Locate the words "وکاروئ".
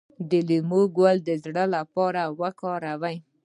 2.41-3.17